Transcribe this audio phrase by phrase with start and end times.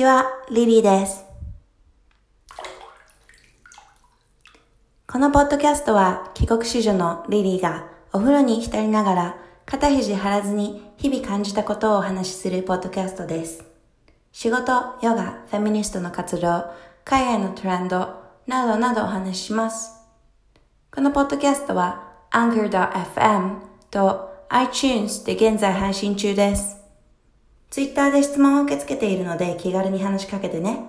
[0.00, 1.26] こんにちは、リリーです。
[5.06, 9.36] このポッドキャストは帰国子女のリリーがお風呂に浸りながら
[9.66, 13.62] 肩肘張らずに日々感じたことをお話しするポッドキャストです。
[14.32, 16.64] 仕事、ヨガ、フェミニストの活動、
[17.04, 20.00] 海外のトレンドなどなどお話しします。
[20.90, 23.56] このポッドキャストは Anchor.fm
[23.90, 26.79] と iTunes で現在配信中です。
[27.70, 30.84] ツイッターで質問を受け付けているので気軽に話しかけてね。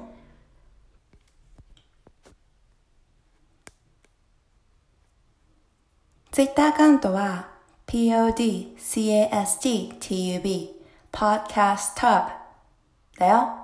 [6.31, 7.49] ツイッターアカウントは
[7.85, 10.73] podcasttub
[11.11, 12.31] podcasttub
[13.19, 13.57] だよ。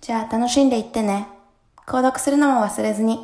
[0.00, 1.28] じゃあ楽しんでいってね。
[1.86, 3.18] 購読するのも忘れずに。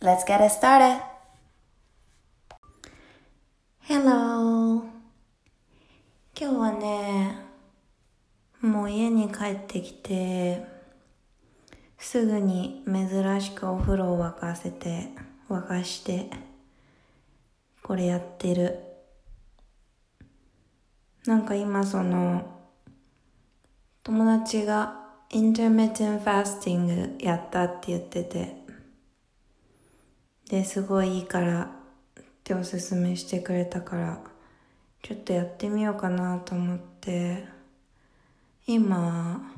[0.00, 1.00] Let's get it started!
[3.88, 4.51] Hello!
[6.42, 7.38] 今日はね、
[8.60, 10.66] もう家に帰ってきて、
[11.96, 15.10] すぐに珍しくお風呂を沸かせて、
[15.48, 16.28] 沸かして、
[17.84, 18.80] これやってる。
[21.26, 22.44] なんか今その、
[24.02, 24.98] 友達が
[25.30, 28.56] インターミテンファスティングやったって言ってて、
[30.50, 31.70] で、すごいいいから
[32.20, 34.31] っておすすめしてくれたから、
[35.02, 37.44] ちょっとやってみようかなと思って、
[38.66, 39.52] 今、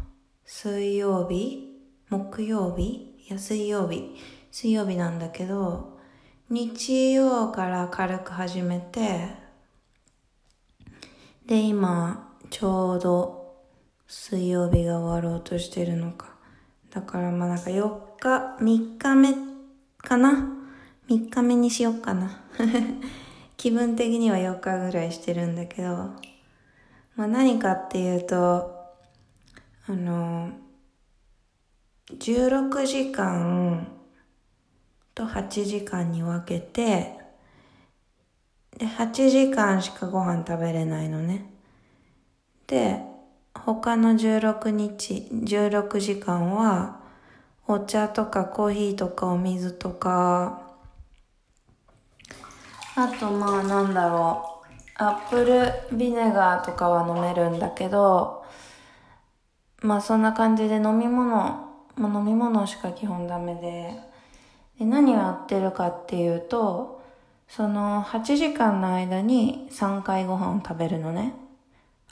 [0.46, 1.68] 水曜日？
[2.08, 3.14] 木曜日？
[3.28, 4.16] いや、水曜日。
[4.50, 5.98] 水曜日なんだけど、
[6.48, 9.28] 日曜から軽く始めて、
[11.44, 13.64] で、今、ちょうど
[14.06, 16.34] 水曜日が終わろうとしてるのか。
[16.90, 19.34] だからまあなんか4日、3日目
[19.98, 20.48] かな
[21.08, 22.40] ?3 日目にしようかな。
[23.64, 26.10] 気分的には4日ぐらいしてるんだけど、
[27.16, 28.92] まあ何かっていうと、
[29.88, 30.50] あの、
[32.10, 33.88] 16時間
[35.14, 37.16] と8時間に分けて、
[38.76, 41.50] で、8時間しかご飯食べれないのね。
[42.66, 43.00] で、
[43.54, 47.00] 他の16日、16時間は、
[47.66, 50.63] お茶とかコーヒーとかお水とか、
[52.96, 54.54] あとまあなんだろう。
[54.96, 58.44] アップルビネガーとかは飲めるんだけど、
[59.80, 63.94] まあそんな感じで飲み物、もう飲み物しか基本ダメで。
[64.78, 67.02] で、何をやってるかっていうと、
[67.48, 71.34] その8時間の間に3回ご飯を食べるのね。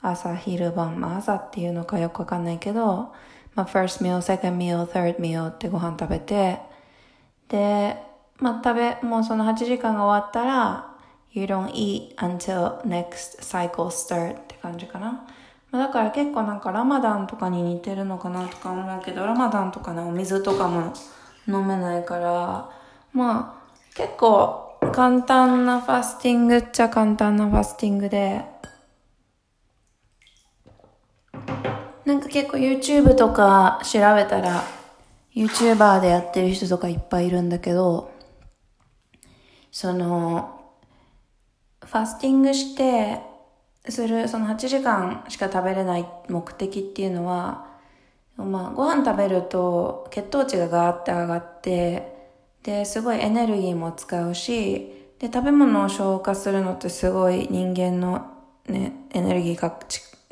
[0.01, 3.13] 朝、昼晩、まあ朝っていうのかよくわかんないけど、
[3.55, 6.59] まあ first meal, second meal, third meal ってご飯食べて、
[7.47, 8.12] で、
[8.43, 10.93] まあ食べ、もうその8時間が終わったら、
[11.31, 15.25] You don't eat until next cycle start って感じかな。
[15.71, 20.91] まあ、だから結構なんかラマダンとかに似てるのかなとか思うけど、ラマダンとかね、お水とかも
[21.47, 22.69] 飲めないから、
[23.13, 23.63] まあ
[23.95, 28.43] 結構簡単なファスティングっちゃ簡単なファスティングで、
[32.03, 34.61] なんか結構 YouTube とか調べたら、
[35.33, 38.12] YouTuber でやってる人とかいっぱいいるんだけど、
[39.73, 40.61] その、
[41.83, 43.19] ファスティングして、
[43.89, 47.67] する、その8時間しか食べれない目的っていうのは、
[48.37, 52.13] まあ、ご飯食べると血糖値がガーって上がって、
[52.61, 58.27] で、すごいエネルギーも使うし、で、食べ物を消化するのってすごい人間の
[58.67, 59.75] ね、エネルギーが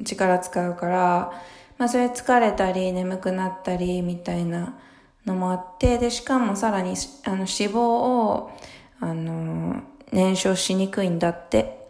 [0.03, 1.31] 力使うから、
[1.79, 4.77] まあそれ疲れたり眠くなったりみたいな
[5.25, 6.93] のもあって、で、しかもさらに
[7.25, 8.51] あの脂肪を、
[9.01, 9.81] あの、
[10.11, 11.87] 燃焼しにくいんだって。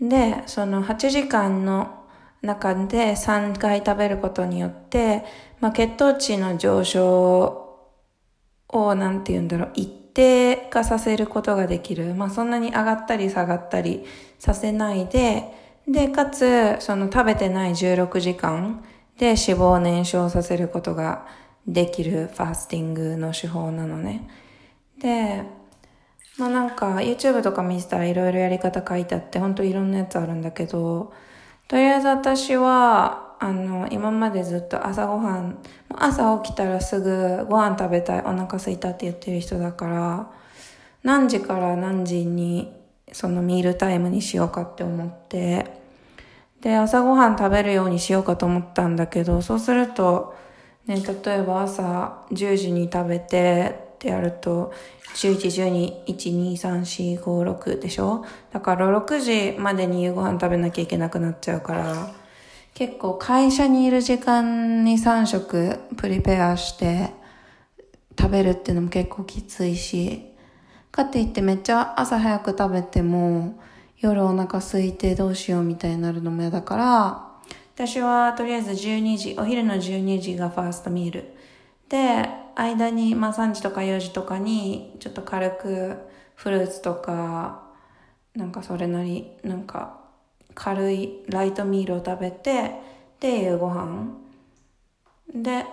[0.00, 2.04] で、その8時間の
[2.42, 5.24] 中で3回食べることによって、
[5.60, 7.80] まあ、血糖値の上昇
[8.68, 12.14] を、なんて言うんだろう、一定化させることができる。
[12.14, 14.04] まあ、そんなに上がったり下がったり
[14.38, 15.44] させないで、
[15.86, 18.84] で、かつ、その食べてない16時間
[19.16, 21.26] で脂肪を燃焼させることが
[21.66, 24.28] できるファスティングの手法なのね。
[25.00, 25.44] で、
[26.38, 31.12] まあなんか YouTube とか見てたらいろいろやり方書いてあって、ほんといろんなやつあるんだけど、
[31.66, 35.58] とりあえず私は、あの、今までずっと朝ごはん、
[35.94, 40.30] 朝起きたらすぐご飯食べたい、お腹空いたって言ってる人だから、
[41.02, 42.72] 何時から何時に
[43.12, 45.66] そのミールタイムにしようかって思って、
[46.60, 50.36] で、朝ごはん食べるようにしようかと思ったんだけど、そうすると、
[50.86, 54.72] ね、例えば朝10時に食べてってやると、
[55.16, 58.24] 11、12、1、2、3、4、5、6でしょ？
[58.52, 62.14] だから6時までに夕ご飯食べなきゃいけなくなっちゃうから、
[62.74, 67.10] 結構会社にいる時間に3食プリペアして
[68.16, 70.32] 食べるっていうのも結構きついし、
[70.92, 73.58] かって言ってめっちゃ朝早く食べても
[73.98, 77.28] 夜お腹空いてどうしようみたいになるのも嫌だから、
[77.74, 81.34] 私はとりあえず12時、お昼の12時がファーストミール。
[81.88, 82.28] で、
[82.58, 85.96] 間に、まあ3時とか4時とかに、ちょっと軽く
[86.34, 87.68] フルーツとか、
[88.34, 90.00] なんかそれなり、なんか
[90.54, 92.72] 軽いライトミールを食べて、
[93.20, 94.16] で、夕ご飯。
[95.34, 95.64] で、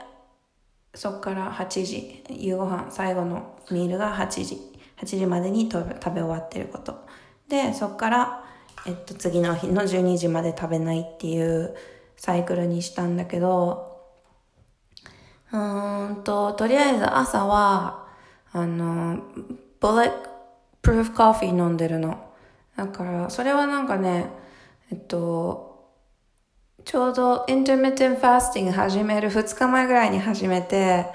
[0.93, 4.61] そっから8時、夕ご飯、最後のミールが8時。
[4.97, 7.05] 8時までに食べ終わってること。
[7.49, 8.43] で、そっから、
[8.85, 11.75] えっと、次の日の12時まで食べないっていう
[12.15, 13.94] サイクルにしたんだけど、
[15.51, 18.07] うーんと、とりあえず朝は、
[18.51, 19.19] あの、
[19.79, 20.29] ブレック
[20.81, 22.31] プルーフコーヒー飲んでるの。
[22.75, 24.29] だから、それはなんかね、
[24.91, 25.93] えっと、
[26.83, 31.07] ちょうどインターミテンファスティング始める2日前ぐらいに始めて、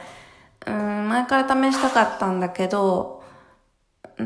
[0.67, 3.23] うん、前から試したかったんだけど、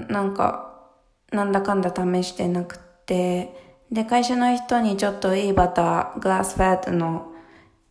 [0.08, 0.88] なんか、
[1.30, 3.54] なんだかんだ試してなくて、
[3.92, 7.32] で、会社の人にちょっといいバター、グラスフェットの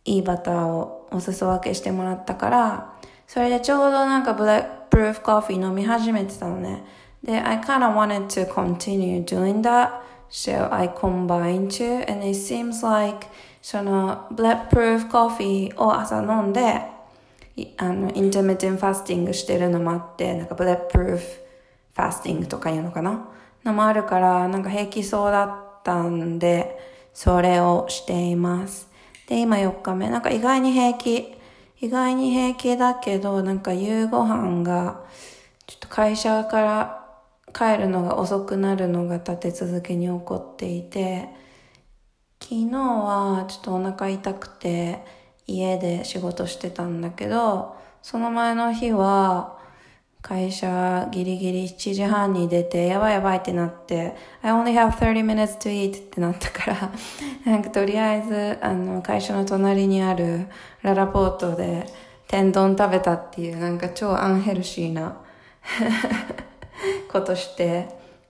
[0.04, 2.92] いいバターをお裾分けしてもらったから、
[3.26, 6.84] それでちょうどなんかブラックプルーフコーヒー飲み始めてたのね。
[7.22, 9.90] で、I kind of wanted to continue doing that,
[10.28, 13.26] so I combined two, and it seems like
[13.62, 16.82] その Bulletproof coffee を朝飲んで、
[17.78, 23.28] あの、 intermittent fasting してるのもあって、なんか Bulletproof fasting とかいうのかな？
[23.64, 26.78] のもあるから、なんか平気そうだったんで、
[27.14, 28.90] それをしています。
[29.28, 30.10] で、今4日目。
[30.10, 31.38] なんか意外に平気。
[31.80, 35.04] 意外に平気だけど、なんか夕ご飯が、
[35.66, 37.04] ちょっと会社から
[37.52, 41.28] 帰るのが遅くなるのが立て続けに起こっていて、
[42.42, 45.02] 昨日はちょっとお腹痛くて
[45.46, 49.58] 家で仕事してたんだけど、その前の日は
[50.26, 56.90] 会社ギリギリ7時半に出て、やばいやばいってなって、I only have 30 minutes to eat ってなったから、
[57.44, 60.46] なんかとりあえず、あの、会社の隣にある
[60.80, 61.84] ララポートで
[62.26, 65.18] 天丼食べたっていう、なんか超アンヘルシーな
[67.12, 67.88] ことして、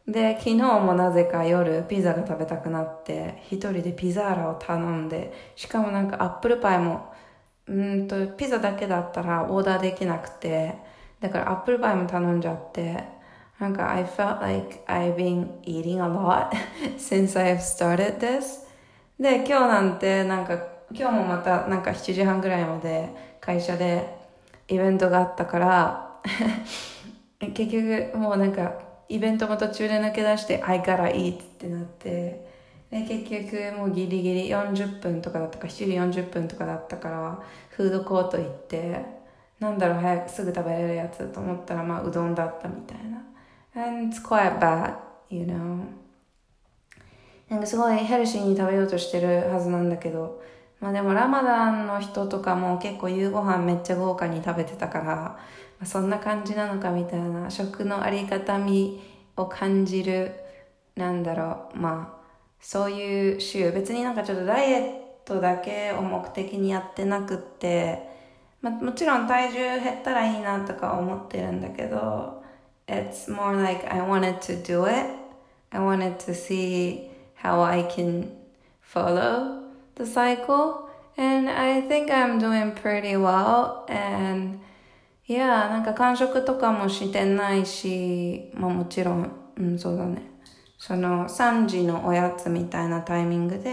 [0.09, 7.13] で、昨日もなぜか夜ピザが食べたくなって、一人でピザーラを頼んで、しかもなんかアップルパイも、
[7.69, 13.05] うんと、ピザだけだったらオーダーできなくて、だからアップルパイも頼んじゃって、
[13.59, 16.51] なんか I felt like I've been eating a lot
[16.99, 18.65] since I've started this.
[19.19, 20.59] で、今日なんてなんか、
[20.93, 23.09] 今日もまたなんか7時半ぐらいまで
[23.41, 24.25] 会社で
[24.69, 26.21] イベントがあったから
[27.41, 28.75] 結局もうなんか
[29.09, 32.47] イベントも途中で抜け出して I gotta eat ってなって
[32.91, 37.39] で結局もうギリギリ40分とかだったか7時40分とかだったから
[37.71, 39.05] フードコート行って
[39.65, 43.25] なんだろう、早くすぐ食べれるやつと思ったら、まあ、うどんだったみたいな。
[43.75, 44.95] And it's quite bad,
[45.31, 45.85] you know.
[47.49, 50.43] なんかすごいヘルシーに食べようとしてるはずなんだけど、
[50.81, 55.39] まあでもラマダンの人とかも結構夕ご飯めっちゃ豪華に食べてたから、ま
[55.83, 59.03] あ、そんな感じなのかみたいな食のあり方み
[59.37, 60.33] を感じる、
[60.95, 62.25] なんだろう、まあ、
[62.61, 68.14] そういう週、別になんかちょっとダイエットだけを目的にやってなくって、
[68.65, 72.43] まもちろん体重減ったらいいなとか思ってるんだけど
[72.87, 75.07] It's more like I wanted to do it.
[75.71, 78.31] I wanted to see how I can
[78.81, 79.65] follow
[79.97, 80.89] the cycle.
[81.17, 83.85] And I think I'm doing pretty well.
[83.89, 84.61] And
[85.29, 90.23] yeah なんか間食とかもしてないしまあもちろんうんそうだね。
[90.79, 93.71] その3時のおやつみたいなタイミングで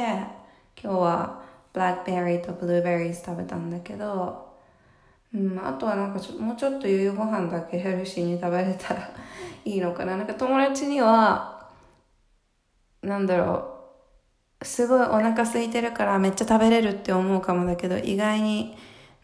[0.82, 4.51] 今日はブラックベリーとブルーベリー食べたんだけど
[5.34, 9.14] うん、あとはなんかちょもうちょっと夕ご飯だけヘルシーに食べれたら
[9.64, 10.18] いいのかな。
[10.18, 11.70] なんか友達には、
[13.02, 13.80] なんだろ
[14.62, 18.76] う、すごいお腹空いてるからめっちゃ食べれるって思うかもだけど、意外に、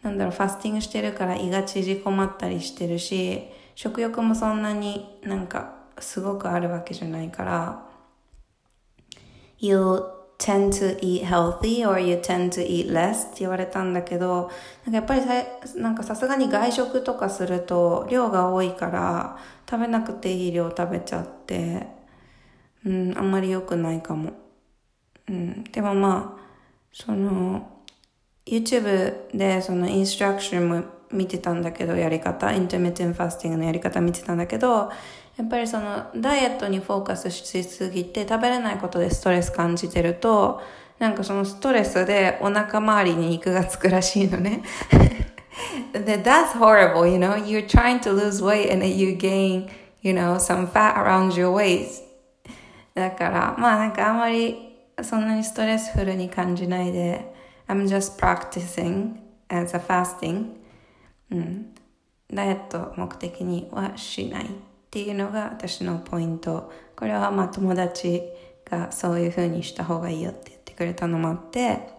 [0.02, 3.42] なんだろう、ファスティングしてるから胃が縮こまったりしてるし、
[3.74, 7.84] 食欲もそんなになんかすごくあるわけじゃないから、
[9.58, 14.50] You tend to eat healthy or you tend to eat less って言われたんだけど、
[14.86, 21.88] なんかやっぱりさ、なんかさすがに外食とかすると量が多いから食べなくていい量食べちゃって、
[22.86, 24.32] うん、あんまり良くないかも。
[25.28, 26.40] うん、でもまあ、
[26.92, 27.82] その、
[28.46, 34.90] YouTube でそのインストラクションも見てたんだけど、やり方、インターミテンファスティングのやり方見てたんだけど、
[35.38, 40.60] やっぱりそのダイエットにフォーカスしすぎて食べれないことでストレス感じてると
[40.98, 44.62] なんかそのストレスでお腹周りに肉がつくらしいのね。
[45.92, 47.36] で、that's horrible, you know?
[47.36, 49.68] You're trying to lose weight and then you gain,
[50.02, 52.02] you know, some fat around your waist.
[52.94, 54.56] だから、まあなんかあんまり
[55.02, 57.32] そんなにストレスフルに感じないで、
[57.68, 59.18] I'm just practicing
[59.48, 60.56] as a fasting.
[61.30, 61.74] うん。
[62.32, 64.46] ダイエット目的にはしない
[64.88, 66.72] っていうのが私のポイント。
[66.96, 68.22] これはまあ友達
[68.70, 71.90] がそういう風にした方がいいよって言ってくれたのもあって、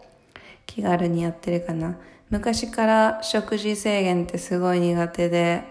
[0.65, 1.98] 気軽にやってるかな。
[2.31, 5.63] 昔から食事制限ってすごい苦手で、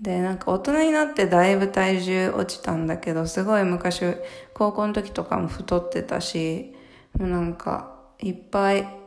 [0.00, 4.02] で、なんか大人になってだいぶ体重落ちたんだけど、すごい昔、
[4.52, 6.74] 高校の時とかも太ってたし、
[7.16, 9.01] もうなんか、いっぱい、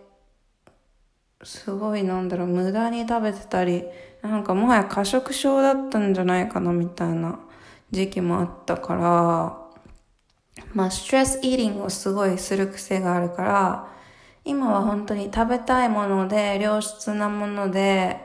[1.45, 3.85] すごいなんだろう、無駄に食べてたり、
[4.21, 7.39] なんかもはや過食症だったんじゃないかなみたいな
[7.91, 13.87] 時期もあったから、まあストレスイーティングをすごいする癖があるから、
[14.43, 18.19] 今は本当に食べたいもので、良質なもので、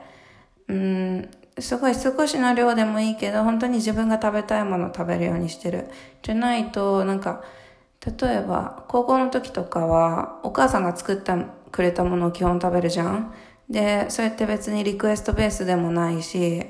[0.68, 5.88] うん、すごい少しの量でもいいけど、本当に自分が食べたいものを食べるようにしてる。
[6.22, 7.42] じゃないと、なんか、
[8.06, 11.32] 例えば、高校の時とかは、お母さんが作って
[11.70, 13.32] くれたものを基本食べるじゃん
[13.68, 16.64] で、そうやって別にリクエストベースでもないし、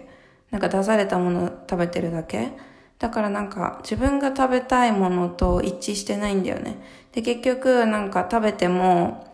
[0.50, 2.52] なんか出されたもの食べてるだけ？
[2.98, 6.76] だからなんか自分が食べたいものと一致してないんだよね。
[7.12, 9.26] で、結局なんか食べても、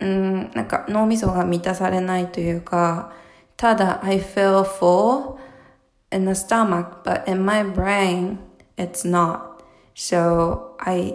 [0.00, 3.12] うん、なんか脳みそが満たされないというか、
[3.56, 5.38] ただ I feel full
[6.12, 8.38] in the stomach, but in my brain
[8.76, 9.62] it's not.
[9.94, 11.14] So I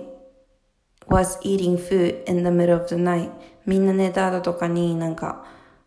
[1.08, 3.32] was eating food in the middle of the night.
[3.66, 5.46] みんな寝た後とかになんか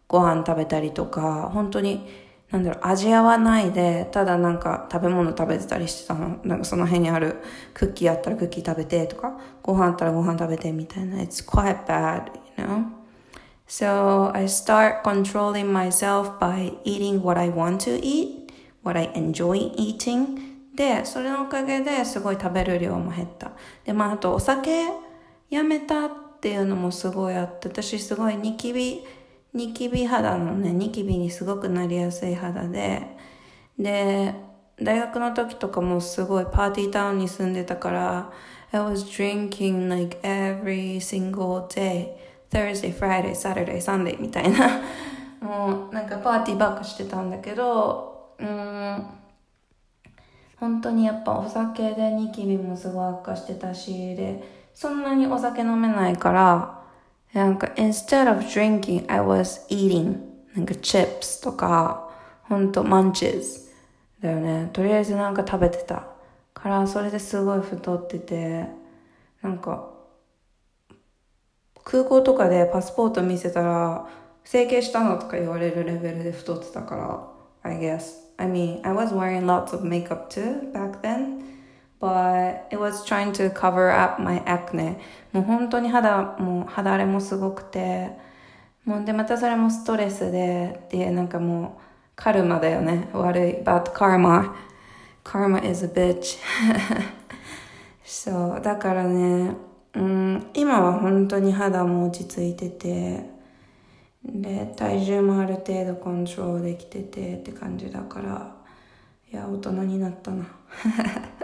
[0.08, 2.08] ご飯食べたりとか、本当に
[2.50, 6.38] なんだろう、味合わないで、ただなんか食べ物食べてたりしてたの。
[6.44, 7.36] なんかその辺にある
[7.74, 11.18] クッキーあったらクッキー食べてとか、ご飯あったらご飯食べてみたいな。
[11.18, 12.84] It's quite bad, you know?
[13.66, 18.52] So I start controlling myself by eating what I want to eat,
[18.84, 20.38] what I enjoy eating.
[20.76, 23.50] で、それのおかげですごい食べる量も減った。
[23.84, 24.86] で、まああとお酒
[25.50, 26.10] やめたっ
[26.40, 29.04] ていうのもすごいあって、私すごいニキビ、
[29.52, 33.02] ニキビ肌のね、ニキビにすごくなりやすい肌で、
[33.78, 34.34] で、
[34.80, 38.32] 大学の時とかもすごいパーティータウンに住んでたから、
[38.72, 42.26] I was drinking like every single day.
[42.50, 44.80] Thursday, Friday, Saturday, Sunday みたいな
[45.40, 49.06] もうなんかパーティーばっかしてたんだけど、うん、
[50.58, 54.42] 本当にやっぱお酒でニキビもすごい悪化してたし、で、
[54.76, 56.82] そんなにお酒飲めないから、
[57.32, 60.18] なんか instead of drinking, I was eating
[60.54, 62.10] なんか chips とか、
[62.42, 63.70] ほんと munches
[64.20, 64.68] だよね。
[64.74, 66.04] とりあえずなんか食べてた。
[66.52, 68.66] から、それですごい太ってて、
[69.40, 69.88] なんか
[71.82, 74.06] 空港とかでパスポート見せたら、
[74.44, 77.26] 整形したのとか言われるレベルで太ってたから、
[77.62, 78.26] I guess.
[78.36, 81.55] I mean, I was wearing lots of makeup too back then,
[82.00, 84.96] but it was trying to cover up my acne.
[85.32, 88.10] もう本当に肌、もう肌荒れもすごくて、
[88.84, 91.82] もうで、またそれもストレスで、で、なんかもう、
[92.14, 93.08] カルマだよね。
[93.12, 93.52] 悪い。
[93.62, 94.54] bad karma.
[95.24, 96.38] Karma is a bitch.
[98.04, 98.60] そう。
[98.62, 99.56] だからね、
[99.94, 103.28] うん、今は本当に肌も落ち着いてて、
[104.24, 108.54] で、体重もある程度コントロールできててって感じだから、
[109.32, 110.46] いや、大人になったな。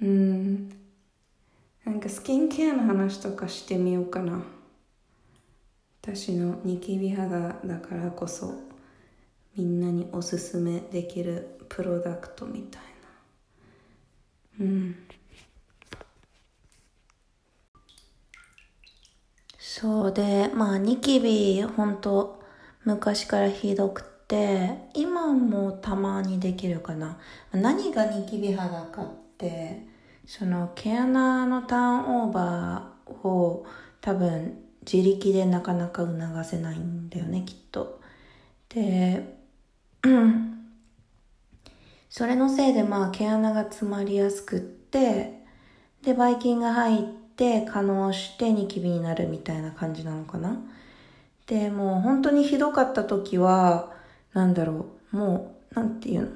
[0.00, 0.70] うん。
[1.84, 4.42] なんかスキンケアの話とかしてみようかな。
[6.02, 8.54] 私のニキビ肌だからこそ、
[9.56, 12.82] みんなにおすすめできるプロダクトみたい
[14.58, 14.64] な。
[14.66, 14.96] うん。
[19.58, 22.42] そうで、まあニキビ本当
[22.84, 27.18] 昔からひどくて、今もたまにできるかな。
[27.52, 29.87] 何がニキビ肌かって、
[30.28, 33.64] その毛穴のターンオーバーを
[34.02, 34.58] 多分
[34.90, 38.00] 自力でなかなか促せないんだよね、きっと。
[38.68, 39.38] で、
[42.10, 45.42] それのせいでまあ毛穴が詰まりやすくって、
[46.02, 47.02] で、ばい菌が入っ、
[47.38, 50.60] て、可能してニキビになるみたいな感じなのかな。
[51.46, 53.94] で、もう本当にひどかった時は、
[54.34, 56.28] なんだろう、もう、なんていうの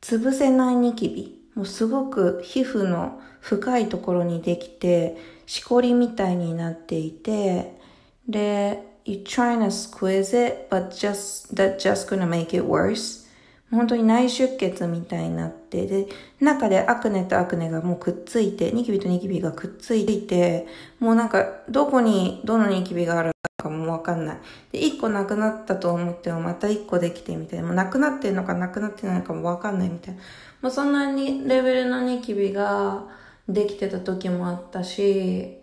[0.00, 1.35] 潰せないニキビ。
[1.56, 7.80] もうすごく皮膚の深いところにできて、しこりみたいになっていて、
[8.28, 13.24] で、you trying to squeeze it, but just, that just gonna make it worse.
[13.70, 16.06] 本当に内出血みたいになって、で、
[16.40, 20.66] 中でアクネとアクネがもうくっついて、ニキビとニキビがくっついて、
[21.00, 23.32] もうなんか、どこにどのニキビがある
[23.68, 24.38] かもわかんない。
[24.72, 27.66] で、一個なくなったと思ってもまた一個できてみたいな。
[27.66, 30.20] もうなくなってんのかなくなってないのかもわかんないみたいな。
[30.62, 33.04] もうそんなにレベルのニキビが
[33.48, 35.58] できてた時もあったし、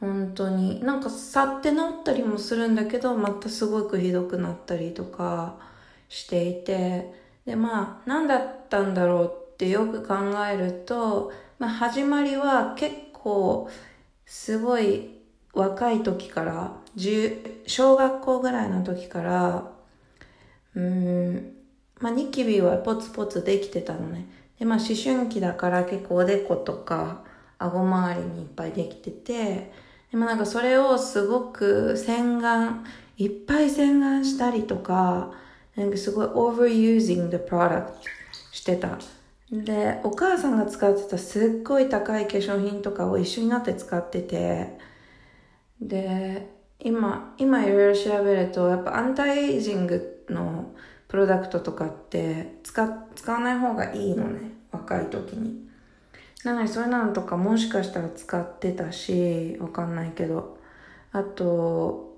[0.00, 0.82] 本当に。
[0.82, 5.58] なんか、去って治ったりもするんだけど、またすごくひどくなったりとか
[6.08, 7.12] していて、
[7.44, 10.14] で、まあ、何だったんだろうってよく考
[10.50, 13.68] えると、まあ、始まりは結構、
[14.24, 15.20] すごい
[15.52, 19.72] 若い時から、小学校ぐらいの時から、
[20.74, 21.56] うん、
[22.00, 24.26] まあ、ニキビはポツポツできてたのね。
[24.58, 27.24] で、まあ、思春期だから結構おでことか、
[27.58, 29.72] 顎周りにいっぱいできてて、
[30.10, 32.84] でもなんかそれをすごく洗顔、
[33.16, 35.32] いっぱい洗顔したりとか、
[35.76, 37.92] なんかすごい overusing the product
[38.50, 38.98] してた。
[39.52, 44.78] で、お母さんが使ってたすっごい高い化粧品とかを一緒になって使ってて、
[45.80, 50.72] で、今、今いろいろ調べると、やっぱアンタイエイジングの
[51.08, 54.52] プロダクトとかって使、使わない方がいいのね。
[54.72, 55.68] 若い時に。
[56.44, 60.58] なのにそういうのとかもしかしたら使ってたし、わかんないけど。
[61.12, 62.16] あと、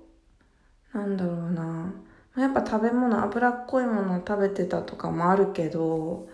[0.93, 1.93] なんだろうな。
[2.37, 6.27] やっぱ食べ物、脂っこいものを食べてたとかもあるけど、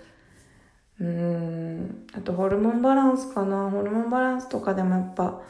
[1.00, 3.70] うーん、あとホルモンバランスかな。
[3.70, 5.42] ホルモンバランスとかでもやっぱ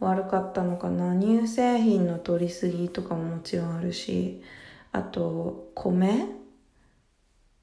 [0.00, 1.14] 悪かったのかな。
[1.18, 4.42] 乳製品の取りすぎとかももちろんあるし、
[4.92, 6.26] あと米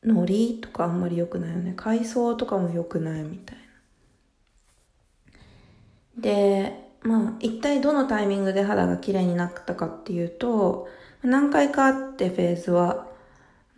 [0.04, 1.74] 海苔とかあんまり良くないよね。
[1.76, 3.58] 海藻とかも良くないみたい
[6.18, 6.22] な。
[6.22, 10.88] で、まあ、一体どのタイミングで肌が綺麗になったかっていうと、
[11.24, 13.08] 何回かあってフェーズは、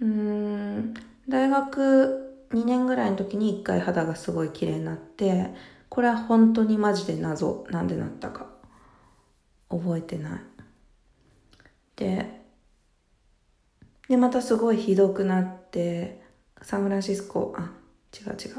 [0.01, 0.93] うん、
[1.29, 5.53] 大学2年ぐらいの時に1回肌がすごい綺麗になって、
[5.95, 8.47] これは本当にマジで謎、なんでなったか。
[9.69, 10.41] 覚えてない。
[11.95, 12.41] で、
[14.09, 16.21] で、またすごいひどくなって、
[16.61, 17.71] サンフランシスコ、あ、
[18.13, 18.55] 違う違う。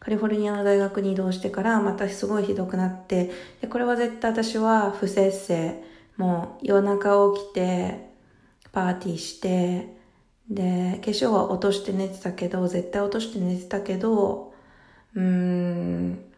[0.00, 5.84] カリフォルニアの大学に移動してからまたすごいひどくなって、でこれは絶対私は不節制。
[6.16, 8.10] もう夜中起きて、
[8.72, 9.96] パーティーして、
[10.50, 14.52] で、化粧は落として寝てたけど、絶対落として寝てたけど、
[15.14, 16.33] うーん、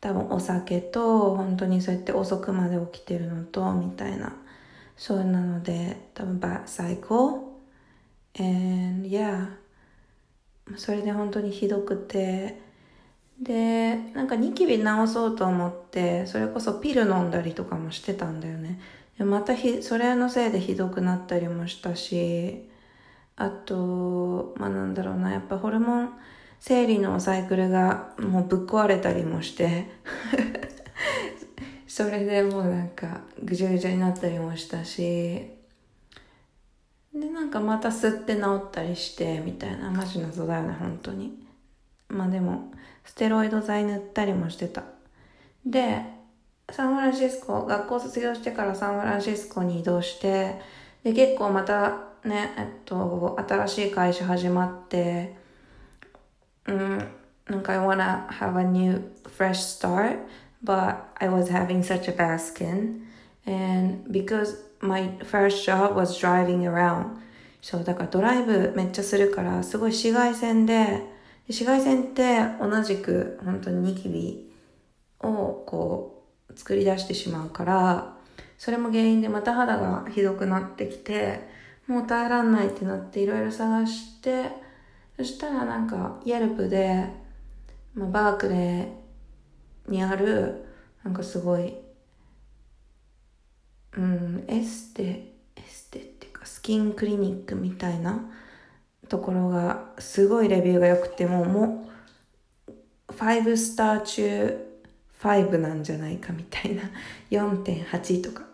[0.00, 4.36] 多分お酒と、本当にそうやって遅くまで起きてるのと、みたいな。
[4.96, 7.60] そうなので、多分バサイコ
[8.38, 9.56] and yeah
[10.76, 12.60] それで本当にひどくて、
[13.40, 18.80] で、なんかニキビ治そうと思って、それこそピル飲んだりとかもしてたんだよね。
[19.18, 22.68] またひ、それのせいでひどくなったりもしたし、
[23.36, 26.12] あと、まあなんだろうな、やっぱホルモン、
[26.60, 29.86] 生理のサイクルがもうぶっ壊れたりもして
[31.86, 35.58] それでもうなんかぐちゃぐちゃになったりもしたし、
[37.18, 41.42] で、なんかまた吸って治ったりして、みたいな、マジ謎だよね、本当に。
[42.08, 42.72] まあでも、
[43.04, 44.84] ステロイド剤塗ったりもしてた。
[45.66, 46.02] で、
[46.70, 50.60] サンフランシスコ、学校卒業してからサンフランシスコに移動して、
[51.02, 55.36] で、結構またね、えっと、新しい会社始まって、
[56.68, 57.08] うん、
[57.48, 60.18] なんか I wanna have a new fresh start,
[60.62, 63.06] but I was having such a bad skin.
[63.46, 67.16] And because my first job was driving around,
[67.62, 71.02] そう、だからドライブめっちゃするから、すごい紫外線で、
[71.48, 74.52] 紫外線って同じく本当にニキビ
[75.20, 78.14] をこう作り出してしまうから、
[78.58, 81.48] それも原因でまた肌がひどくなってきて、
[81.86, 84.67] もう耐えらんないってなっていろいろ探して、
[85.18, 87.04] そしたらなんか、イェルプで、
[87.94, 90.64] まあ、バークレーにある、
[91.04, 91.74] なんかすごい、
[93.96, 95.02] うん、エステ、
[95.56, 98.30] エステっていうか、スキンクリニックみたいな、
[99.08, 101.88] ところがすごいレビューが良くてもも
[103.08, 104.64] う5スター中
[105.20, 106.82] 5なんじゃないかみたいな
[107.30, 108.44] 4.8とか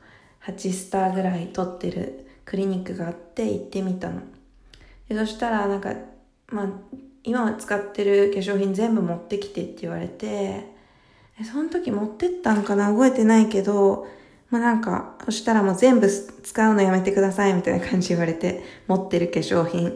[0.47, 4.23] 8スターぐらい取ってるクリニックがあって行ってみたの。
[5.09, 5.95] でそしたらなんか
[6.49, 6.69] まあ
[7.23, 10.73] 今使ってる化粧品全部持ってきてって言われて
[11.51, 14.07] その時持ってったんかな覚えてないけど
[14.55, 19.93] まあなんか、そしたらもう全部使うのやめてくださいみたいな感じ言われて、持ってる化粧品。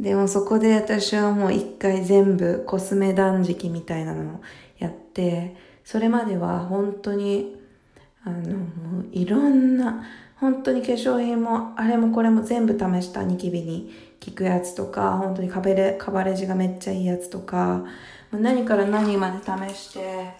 [0.00, 4.40] でもそこで私はもう一回全部コスメ断食みたいなのを
[4.78, 7.54] やって、それまでは本当に、
[8.24, 10.02] あの、もういろんな、
[10.36, 13.92] 本当に化粧品もあれもこれも全部試したニキビに
[14.24, 17.84] 効くやつとか、本当にカベレカバレージがめっちゃいいやつとか、
[18.30, 20.34] もう何から何まで試して、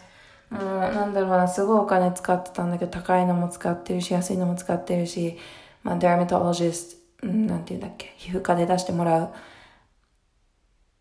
[0.51, 5.37] もうなんだろうな、すごいお金使ってたんだけど、高いのも使ってるし、安いのも使ってるし、
[5.83, 9.31] まあ、デラメトロジスト、なんて言うんだっけ、皮膚科で出してもらう、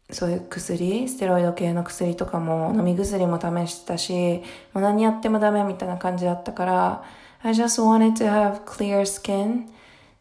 [0.09, 4.41] そういう薬、ステロイド系の薬とかも、飲み薬も試してたし、
[4.73, 7.03] もう何やってもダメみたいな感じだったから、
[7.43, 9.69] I just wanted to have clear skin.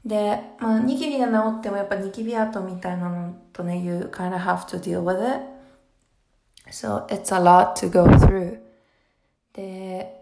[0.05, 5.43] で、まあ、ニキビが治ってもやっぱニキビ跡みたいなのとね、you kind of have to deal with it.
[6.71, 8.61] So it's a lot to go through.
[9.53, 10.15] で、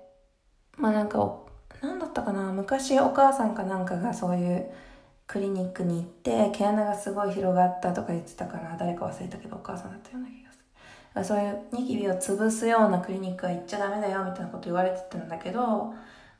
[0.77, 1.19] まあなんか、
[1.83, 4.71] なんだったかな、昔お母さんかなんかがそういう
[5.27, 10.59] クリニックに行って、毛穴がすごい広がったとか言ってたから、誰か忘れたけどお母さんだったような気がす
[11.15, 11.25] る。
[11.25, 15.93] そういうニキビを潰すようなクリニックは行っちゃダメだよみたいなこと言われてたんだけど、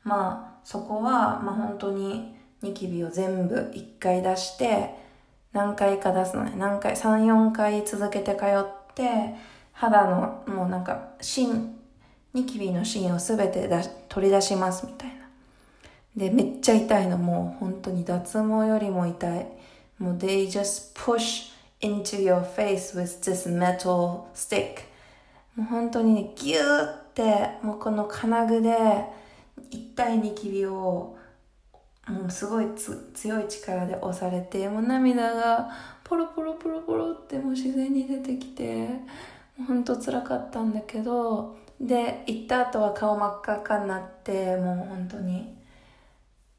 [0.03, 4.95] まあそこは、まあ本当にニキビを全部一回出して、
[5.53, 6.53] 何回か出すのね。
[6.57, 9.35] 何回、3、4回続けて通って、
[9.71, 11.75] 肌のもうなんか芯、
[12.33, 15.15] ニキビの芯をすべて出取り出しますみたいな。
[16.15, 17.17] で、めっちゃ痛いの。
[17.17, 19.47] もう本当に脱毛よりも痛い。
[19.97, 24.83] もう they just push into your face with this metal stick.
[25.55, 28.75] もう本当にね、ギューって、もうこの金具で
[29.71, 31.17] 痛いニキビを
[32.09, 32.67] もうすごい
[33.13, 35.69] 強い力で押されてもう涙が
[36.03, 38.89] ポロポロポロポロってもう自然に出てきて
[39.67, 45.55] ほんと辛かったんだけどで行った後は顔真っ赤かになってもう本当に。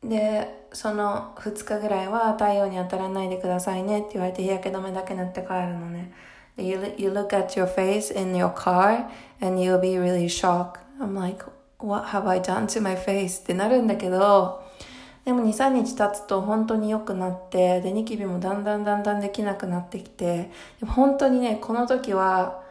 [0.03, 6.13] でその2日ぐらいは太陽に当たらないでくださいねって言われて日焼け止めだけ塗って帰るのね。
[6.57, 9.09] で you, you look at your face in your car
[9.43, 10.81] and you'll be really shocked.
[10.99, 11.45] I'm like
[11.79, 13.43] what have I done to my face?
[13.43, 14.63] ってなるんだけど
[15.31, 20.51] でも2、3日経つと本当に良くなって、で、ニキビもだんだんだんだんできなくなってきて、
[20.85, 22.65] 本当にね、この時は、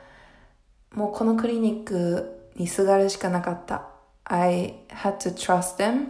[0.93, 3.87] もうこのクリニックにすがるしかなかった。
[4.25, 6.07] I had to trust them.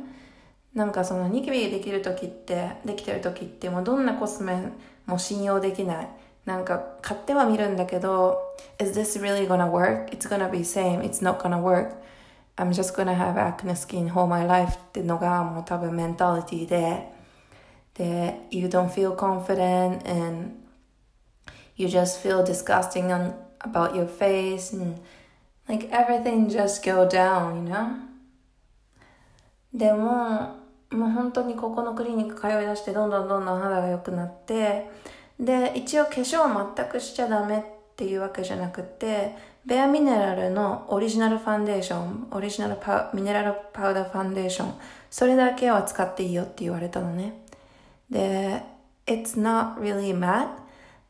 [0.74, 4.72] なんかそのニキビできる時って、できてる時ってもうどんなコスメ
[5.06, 6.10] も信用できない。
[6.46, 8.40] なんか買っては見るんだけど、
[8.82, 10.10] Is this really gonna work?
[10.10, 11.02] It's gonna be same.
[11.02, 11.92] It's not gonna work.
[12.60, 17.10] I'm just gonna have acne skin all my life ってのがもう多分メンタリティで、
[17.94, 20.52] で、you don't feel confident and
[21.78, 25.00] you just feel disgusting on, about your face and
[25.70, 28.10] like everything just go down, you know?
[29.74, 30.58] でも、
[30.92, 34.90] もう本当にここのクリニック通い出してどんどんどんどん肌が良くなって、
[35.40, 37.62] で、一応化粧全くしちゃダメっ
[37.96, 44.74] ていうわけじゃなくて、ベアミネラルのオリジナルファンデーション、オリジナルパミネラルパウダーファンデーション、
[45.10, 47.42] それだけは使っていいよって言われたのね。
[48.10, 48.64] で、
[49.06, 50.48] it's not really matte.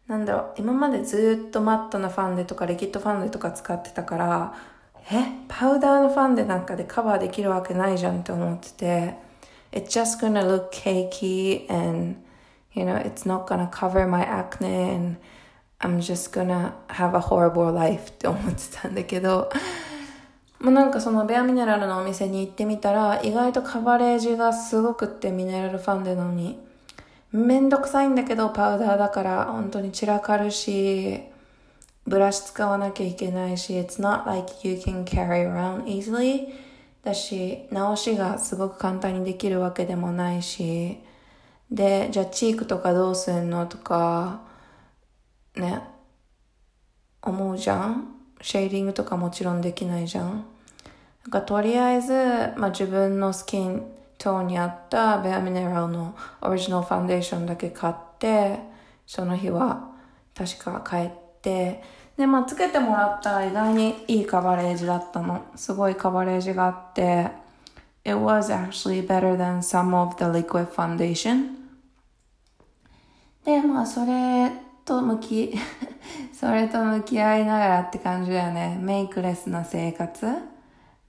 [0.08, 4.54] なんだろう、今までずっとマットなファンデとかリキッドファンデとか使ってたから、
[5.12, 9.16] え、パウダーのファンデなんかでカバーできるわけないじゃんって思ってて、
[9.72, 12.16] it's just gonna look cakey and,
[12.74, 15.20] you know, it's not gonna cover my acne and
[15.80, 19.50] I'm just gonna have a horrible life って思ってたんだけど、
[20.60, 26.60] もうなんかそのベアミネラルのお店に行ってみたら、意外とカバレージがすごくってミネラルファンデのに、
[27.32, 31.22] めんどくさいんだけどパウダーだから本当に散らかるし、
[32.06, 36.48] ブラシ使わなきゃいけないし、it's not like you can carry around easily
[37.04, 40.98] だし、直しがすごく簡単にできるわけでもないし、
[41.72, 44.42] で、じゃあチークとかどうすんのとか、
[45.60, 45.82] ね、
[47.22, 48.16] 思うじゃん？
[48.42, 50.46] シェーディングとかもちろんできないじゃん？
[51.24, 52.14] なんかとりあえず、
[52.58, 53.84] まあ、自分のスキン
[54.18, 58.60] トーンに合ったベアミネラルのオリジナルファンデーションだけ買って、
[59.06, 59.92] その日は
[60.34, 61.84] 確か帰って、
[62.18, 65.46] で、まあ、つけてもらったら意外にいいカバレージだったの。
[65.56, 67.30] すごいカバレージがあって、
[68.04, 71.58] It was actually better than some of the liquid foundation.
[73.46, 74.52] で、まあ、それ
[74.90, 75.54] と向き、
[76.34, 78.80] それと向き合いながらって感じだよね。
[78.82, 80.26] メイクレスな生活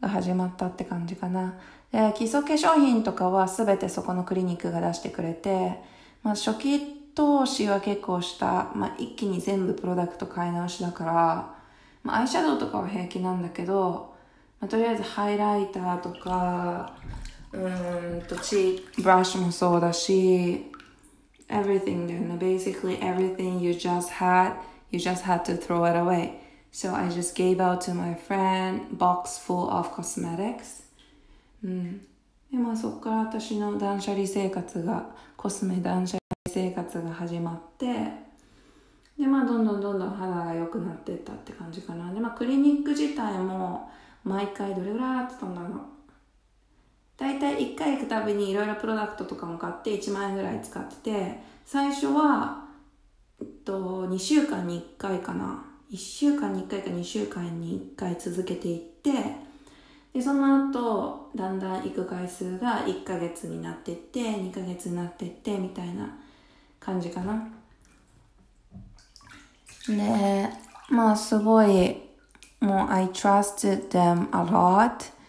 [0.02, 1.54] が始まったって感じかな。
[1.90, 5.82] で、基礎化粧品とかは全てそこのクリニックが出してくれて、
[6.22, 6.80] まあ初期
[7.14, 11.54] 投資は結構した、まあ一気に全部プロダクト買い直しだから、
[12.04, 14.12] まあアイシャドウとかは平気なんだけど、
[14.60, 16.92] まあ、とりあえずハイライターとか、
[17.52, 20.69] うんとチーブラシもそうだし、
[21.50, 22.20] everything there.
[22.20, 24.54] No, basically everything you just had,
[24.90, 26.40] you just had to throw it away.
[26.72, 30.84] So I just gave out to my friend box full of cosmetics.
[31.62, 32.00] うん。
[32.50, 38.30] で、まあそこから私の断捨離生活が、コスメ断捨離生活が始まって、
[39.20, 43.90] でまあどんどんどんどん肌が良くなっていったって感じかなでまあクリニック自体も
[44.24, 45.70] 毎回どれぐらいやってたんだろう
[47.20, 52.64] 大体1回行くたびにいろいろプロダクトとかも買って1万円ぐらい使ってて最初は、
[53.38, 55.64] えっと、2週間に1回かな。
[55.92, 59.10] 1週間に1回か2週間に1回続けていって
[60.14, 66.16] でその後だんだん行く回数が1ヶ月になってって2ヶ月になってってみたいな
[66.78, 67.48] 感じかな。
[69.88, 70.48] で
[70.90, 71.96] まあすごい
[72.60, 75.19] もう I trusted them a lot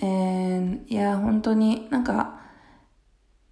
[0.00, 2.40] and いや本当になんか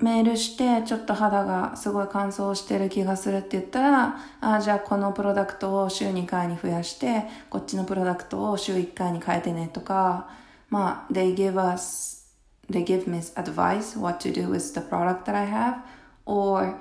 [0.00, 10.28] メールしてちょっと肌がすごい乾燥してる気がするって言ったら、ああ、じゃあこのプロダクトを週2回に増やして、こっちのプロダクトを週1回に変えてねとか、
[10.70, 12.28] まあ、they give us,
[12.70, 15.78] they give me advice what to do with the product that I have,
[16.26, 16.76] or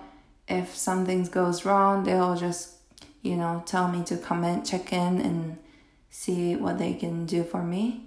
[0.48, 2.78] if something goes wrong, they'll just,
[3.24, 5.58] you know, tell me to comment, check in and
[6.12, 8.07] see what they can do for me.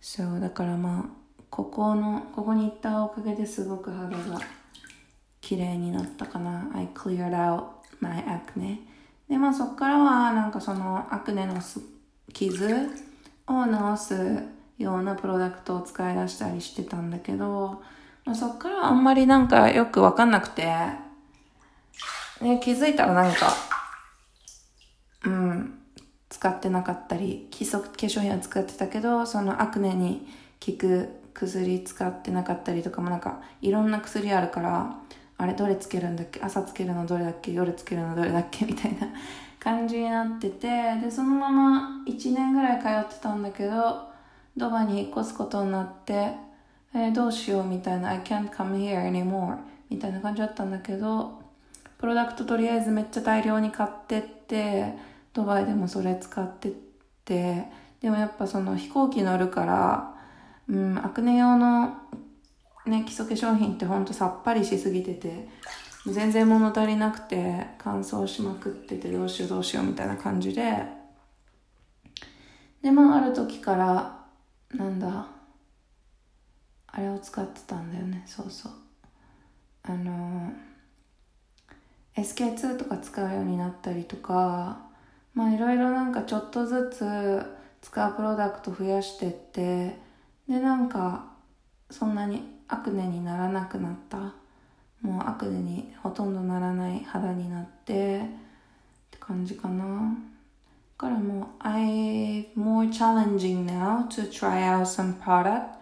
[0.00, 1.04] そうだからまあ
[1.50, 4.40] ここのここに行ったおかげですごく肌が
[5.40, 6.70] 綺麗になったかな。
[6.74, 7.64] I cleared out
[8.00, 8.78] my acne
[9.28, 11.54] でまあそっからはなんかそのアクネの
[12.32, 12.88] 傷
[13.46, 13.64] を
[13.96, 14.42] 治す
[14.78, 17.82] ようなプロダクトを使い出したりしてたんだけど、
[18.24, 20.64] まあ、そっからあんまりなんかよくわかんなくて、
[22.40, 23.52] ね、気づいたらなんか
[25.24, 25.77] うん。
[26.30, 30.26] 使ってなかったり基礎化粧品は使ってたけどそのアクネに
[30.64, 34.98] 効く薬使ってなかったりとかもなんかいろんな薬あるから
[35.38, 39.08] あれどれつけるんだっけ朝つけるのどれだっけ夜つけるのどれだっけみたいな
[39.60, 44.08] 感じになっててでそのまま1年ぐらい通ってたんだけど
[44.56, 46.48] ドバに引っ越すことになって
[46.94, 49.58] えー、どうしようみたいな I can't come here anymore
[49.90, 51.40] みたいな感じだったんだけど
[51.98, 54.94] プロダクトとりあえずめっちゃ大量に買ってって
[55.38, 56.72] ドバイでもそれ使って
[57.24, 57.64] て
[58.00, 60.18] でもやっぱその飛行機乗るから
[60.68, 61.96] うん、アクネ用の
[62.86, 65.48] ね、基礎化粧品ってほんとさっぱりしすぎてて、
[66.06, 70.84] 全然物足りなくて乾燥しまくっててどうしようどうしようみたいな感じで、
[72.82, 74.24] で、まあある時から、
[74.74, 75.26] なんだ、
[76.86, 78.72] あれを使ってたんだよね、そうそう。
[79.82, 80.52] あの、
[82.16, 84.87] SK2 とか使うようになったりとか、
[85.38, 87.46] まあいろいろなんかちょっとずつ
[87.80, 89.96] 使うプロダクト増やしてって、
[90.48, 91.26] でなんか
[91.92, 94.18] そんなにアクネにならなくなった
[95.00, 98.22] もうアクネにほとんどならない肌になってっ
[99.12, 105.76] て感じかなだからもう I'm more challenging now to try out some product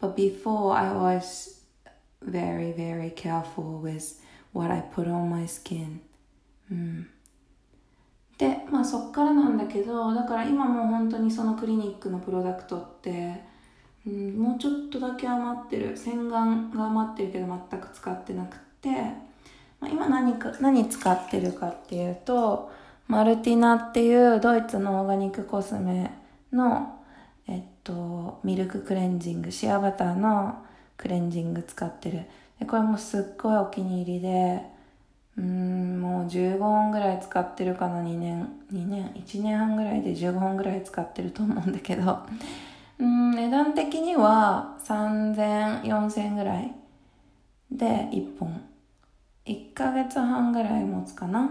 [0.00, 1.60] but before I was
[2.22, 4.18] very very careful with
[4.54, 6.00] what I put on my skin
[6.70, 7.08] うん
[8.74, 13.54] まあそっからなんだけどだから今もう本当にそのクリニックのプロダクトって
[14.06, 18.90] うん、もうちょっとだけ余ってる洗顔が余ってるけど全く使ってなくて、
[19.80, 22.70] まあ、今何か何使ってるかっていうと
[23.08, 26.10] マルティナっていうドイツのオーガニックコスメ
[26.52, 27.00] の
[27.46, 30.62] えっとミルククレンジングシアバターの
[30.96, 32.22] クレンジング使ってる。
[32.60, 34.62] でこれもすっごいお気に入りで
[35.36, 42.20] うんもう15本ぐらい使ってるかな2年2年？1年半ぐらいで15本ぐらい使ってると思うんだけど
[42.98, 46.72] うん値段的には3000、4000ぐらい
[47.70, 48.62] で1本。
[49.46, 51.50] 1ヶ月半ぐらい持つかな。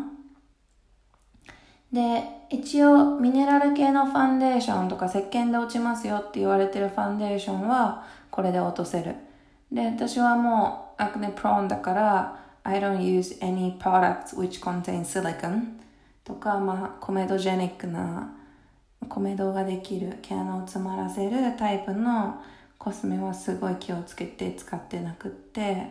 [1.92, 9.16] で、一応ミネラル系のファンデーションとか石鹸で落ちますよって言われてるファンデーションはこれで落とせる。
[9.72, 15.80] で、私はもうアクネプローンだから I don't use any products which contain silicon
[16.24, 18.34] とか、まあ、コメドジェニックな
[19.10, 22.42] 米動ができる毛穴を詰まらせるタイプの
[22.78, 25.88] コスメはすごい気をつけて使ってなくって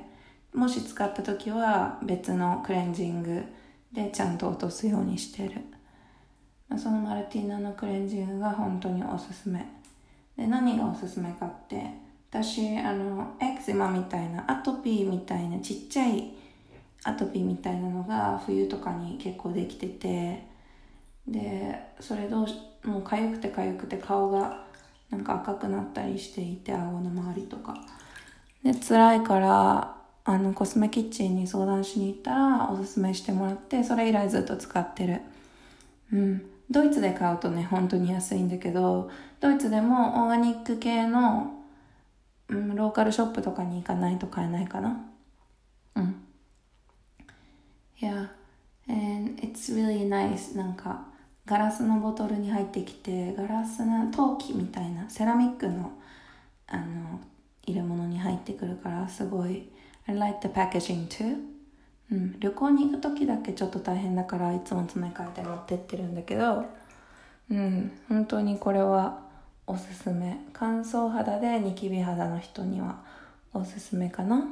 [0.55, 3.43] もし使った時は別のクレンジング
[3.93, 5.61] でちゃんと落とすようにしてる。
[6.79, 9.67] そのマルティーナのクレンジングが本当におすすめ。
[10.37, 11.83] で何がおすすめかって
[12.31, 16.33] 私あのエクゼマみたいなアトピーみたいなちっちゃい
[17.05, 20.47] アトピーみたいなのが冬とかに結構できてて
[21.27, 24.65] でそれどうしもう痒くて痒くて顔が
[25.11, 27.77] なんか赤くなったりしていて顎の周りとか。
[28.65, 35.21] で辛いからあのコスメキッチンに相談しに行ったらおすすめしてもらってそれ以来ずっと使ってる。
[36.13, 36.43] うん。
[36.71, 39.11] ドイツで買うとね本当に安いんだけど
[39.41, 41.53] ドイツでもオーガニック系の、
[42.49, 45.05] うん、ローカルショップとかに行かないと買えないかな。
[45.97, 46.22] うん。
[48.03, 48.33] いや
[48.89, 50.57] And it's really nice.
[50.57, 51.07] なんか、
[51.47, 55.93] ガラスのボトルに入ってきて、ガラスな陶器みたいな、セラミックの、
[56.67, 57.21] あの、
[57.65, 59.71] 入れ物に入ってくるから、すごい、
[60.09, 61.37] I like the packaging too.
[62.11, 66.67] うん、旅行に行く時だけちょっと大変だからいつも詰め替えて持ってってるんだけど、
[67.51, 69.23] うん、本当にこれは
[69.67, 70.39] おすすめ。
[70.53, 73.03] 乾燥肌でニキビ肌の人には
[73.55, 74.45] おすすめかな。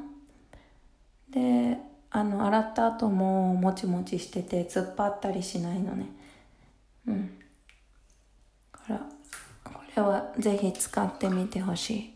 [1.31, 6.07] で、あの、洗った後ももちもちしてて突っ張ったりしないのね。
[7.07, 7.31] うん。
[8.73, 9.01] から、
[9.65, 12.15] これはぜひ使ってみてほしい。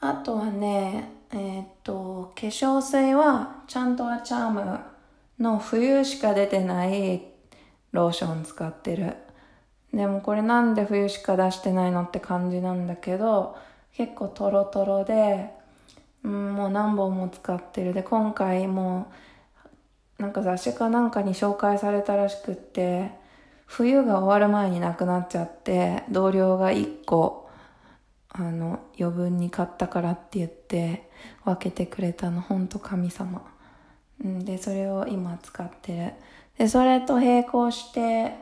[0.00, 4.80] あとはね、えー、っと、化粧水はちゃんとはチャーム
[5.38, 7.22] の冬しか出てない
[7.92, 9.16] ローション使ってる。
[9.92, 13.56] でもこれなんで冬しか出してないのって感じなんだけど、
[13.92, 15.50] 結構トロトロで、
[16.24, 17.94] うん、もう何本も使ってる。
[17.94, 19.12] で、今回も
[20.18, 23.10] なんか雑誌かなんかに紹介されたらしくって、
[23.66, 27.50] 冬が終わる前になくなっちゃって、同僚が1個、
[28.28, 31.10] あの、余分に買ったからって言って
[31.44, 33.42] 分けてくれたの、ほんと神様。
[34.24, 36.12] うん、で、それを今使ってる。
[36.58, 38.34] で、それと並行して、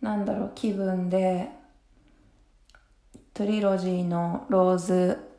[0.00, 1.50] なんだろう、気分で、
[3.34, 5.31] トリロジーのローズ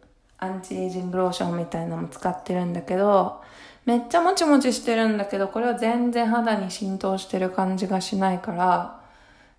[0.43, 3.41] アンチエイジングローションみたいなのも使ってるんだけど、
[3.85, 9.01] めっちゃもちもちしてるんだけど、これは全然肌に浸透してる感じがしないから、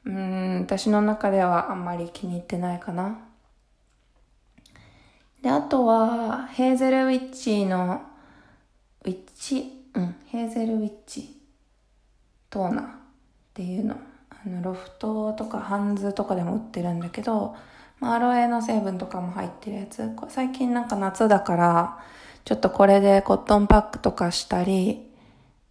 [0.04, 3.18] うん、私の中ではあんまり気に入ってないかな。
[5.42, 8.00] で、あとは、ヘーゼルウィッチの、
[9.04, 11.38] ウィッチ、うん、ヘーゼルウィッチ
[12.48, 12.88] トーナーっ
[13.52, 13.96] ていうの。
[14.30, 17.56] あの、ロフトとかハンズとかでも売ってるんだけど、
[18.12, 20.10] アロエの成分とかも入ってるやつ。
[20.28, 21.98] 最近なんか夏だから、
[22.44, 25.10] ちょっとこれでコットンパックとかしたり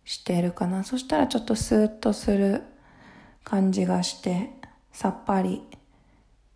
[0.06, 0.84] してるかな。
[0.84, 2.63] そしたらちょっとスーッとする
[3.43, 4.50] 感じがして、
[4.91, 5.62] さっぱり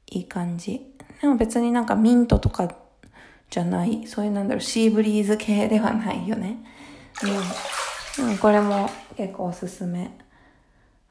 [0.07, 0.93] いい感じ。
[1.21, 2.73] でも別になんかミントとか
[3.49, 6.57] じゃない、そういうなんだろう、シーブリーズ系ではないよね。
[8.19, 8.37] うん。
[8.37, 10.17] これも結構おすすめ。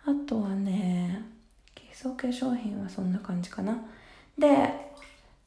[0.04, 1.22] あとはね、
[1.74, 3.78] 基礎化粧品はそんな感じかな。
[4.38, 4.92] で、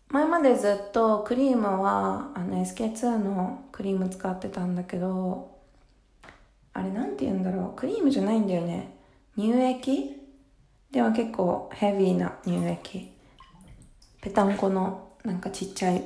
[0.10, 5.60] 前までずっとクリームはあの SK2 のクリーム使ってたんだけど、
[6.73, 7.80] あれなんて言うんだろう。
[7.80, 8.97] クリームじゃないんだよね。
[9.38, 10.17] 乳液？
[10.91, 13.12] では結構ヘビーな乳液。
[14.21, 16.04] ぺたんこのなんかちっちゃい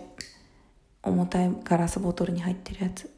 [1.01, 3.09] 重たいガラスボトルに入ってるやつ。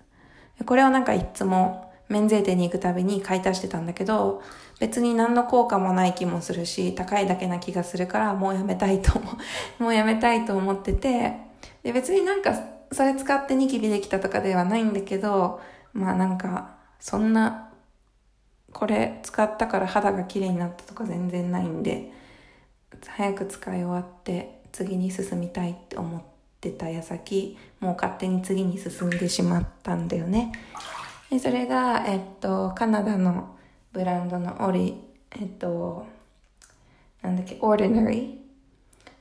[0.65, 4.41] これをなんかいつも免税店に行くたびに買い足してたんだけど、
[4.79, 9.35] 別に何の効果もない気もするし、高いだけな気がするから、もうやめたいと思う、
[9.83, 11.33] もうやめたいと思ってて、
[11.83, 12.53] で、別になんか、
[12.91, 15.59] それ使ってニキビできたとかではないんだけど、
[15.93, 17.69] まあなんか、そんな、
[18.71, 22.11] これ使ったから肌が綺麗になったとか全然ないんで、
[23.07, 26.21] 早く使い終わって次に進みたいって思っ
[26.59, 30.51] てた矢先、もう勝手に次に進んでしまったんだよね。
[31.29, 33.55] でそれが、えっと、カナダの
[33.91, 34.95] ブランドのオリ、
[35.31, 36.05] えっと、
[37.21, 38.37] なんだっけ、Ordinary。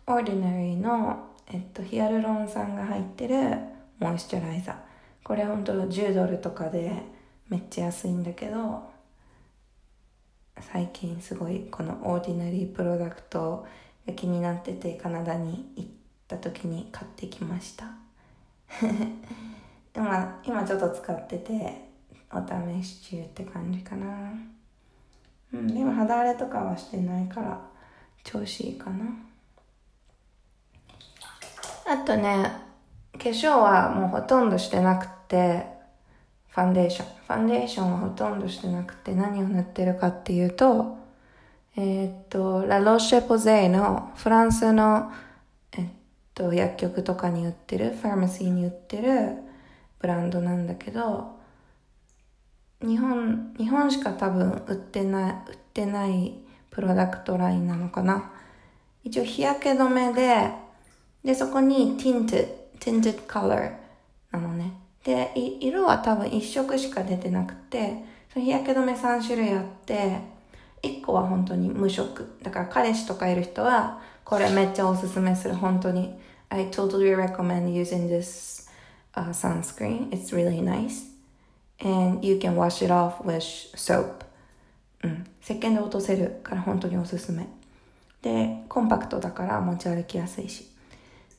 [0.07, 3.59] Ordinary の、えっと、ヒアルロン酸が入ってる
[3.99, 4.77] モイスチャライザー。
[5.25, 7.03] これほんと10ドルとかで
[7.49, 8.95] めっちゃ安いんだけど、
[10.61, 13.67] 最近すごいこのオーディナリープロダクト
[14.07, 15.91] が気になっててカナダに行っ
[16.29, 17.87] た時に買ってきました
[19.95, 21.89] 今今ちょっと使ってて
[22.35, 24.07] お試し中って感じかな
[25.53, 27.61] うん、でも肌荒れとかはしてないから
[28.25, 29.05] 調子いいかな。
[31.87, 32.51] あとね、
[33.13, 35.67] 化粧はもうほとんどしてなくて、
[36.49, 37.07] ファンデーション。
[37.07, 40.97] ファンデーションはほとんどしてなくて何を塗ってるかっていうと、
[41.77, 45.13] えー、っと、ラロシェポゼイのフランスの、
[45.73, 45.89] えっ
[46.35, 49.37] と、薬局とかに売ってる、ファーマシーに売ってる
[49.99, 51.37] ブランドなんだけど、
[52.85, 56.35] 日本、日本しか多分売ってない、売ってない
[56.71, 58.31] プロダクトラインなのかな。
[59.03, 60.51] 一応日焼け止めで、
[61.25, 63.73] で、そこに tinted, tinted color
[64.31, 64.75] なのね。
[65.03, 70.21] で、色は多分一色しか出てなくて、その日焼け止め3種類あって、
[70.83, 72.37] 1個は本当に無色。
[72.43, 75.55] だから彼氏とかいる人は、これめっちゃおすすめする。
[75.55, 76.19] 本当に。
[76.51, 78.69] I totally recommend using this、
[79.15, 80.11] uh, sunscreen.
[80.11, 81.14] It's really nice.
[81.81, 83.41] And you can wash it off with
[83.77, 84.25] soap
[85.03, 85.27] うん。
[85.43, 87.47] 石鹸で落とせるから本当におすすめ。
[88.23, 90.71] で、コンパクトだから持ち歩きやすいし。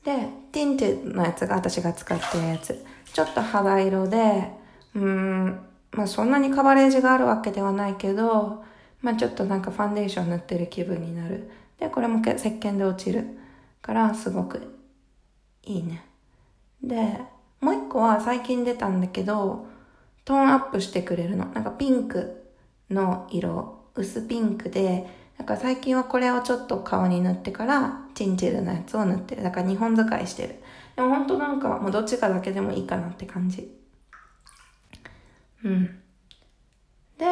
[0.03, 2.85] で、ティンテのやつが私が使ってるやつ。
[3.11, 4.51] ちょっと肌色で、
[4.93, 5.59] うん、
[5.91, 8.63] まあそんなにカバレージがあるわけではないけど、
[9.01, 11.49] まあちょっとなんかファンデーション塗ってる気分になる。
[11.79, 13.25] で、これも石鹸で落ちる
[13.81, 14.61] からすごく
[15.63, 16.05] いいね。
[16.83, 17.19] で、
[17.61, 19.65] もう一個は最近出たんだけど、
[20.25, 21.45] トーンアップしてくれるの。
[21.45, 22.51] なんかピンク
[22.89, 25.07] の色、薄ピンクで、
[25.37, 29.43] なんか最近はこれをちょっと顔に塗ってから、チンチルのやつを塗ってる。
[29.43, 30.55] だから2本使いしてる。
[30.95, 33.71] でも本当なんかもうどっちかだけでもいいかなって感じ。
[35.63, 35.99] うん。
[37.19, 37.25] で、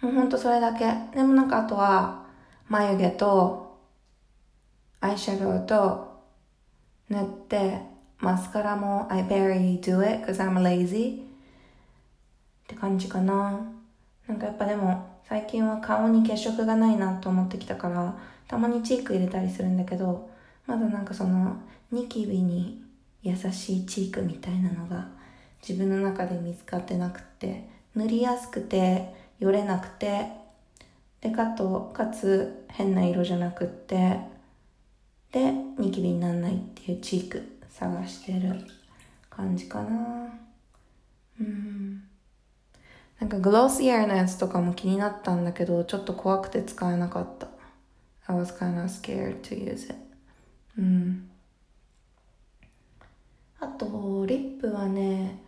[0.00, 0.86] もうほんとそれだけ。
[1.14, 2.26] でもなんかあとは、
[2.68, 3.78] 眉毛と、
[5.00, 6.18] アイシャドウと、
[7.08, 7.80] 塗って、
[8.18, 11.27] マスカラも I barely do it cause I'm lazy
[12.68, 13.60] って感じかな。
[14.26, 18.14] なんかやっぱでも最近は顔に血色がないなと思ってきたから
[18.46, 20.28] たまにチーク入れたりするんだけど
[20.66, 21.56] まだなんかその
[21.90, 22.82] ニキビに
[23.22, 25.08] 優しいチークみたいなのが
[25.66, 30.28] 自分の中で見つかってなくて塗りやすくてよれなくて
[31.22, 34.18] でかとかつ変な色じゃなくって
[35.32, 38.54] でニキビにならないっていうチーク探してる
[39.30, 40.28] 感じかな
[41.40, 42.07] うん
[43.20, 47.48] なんかグローシアーのやつとかも気になったんだけどちょっと怖くて使えなかった。
[48.26, 49.94] I was kind of scared to use it.
[50.78, 51.28] うん。
[53.60, 55.42] あとリップはね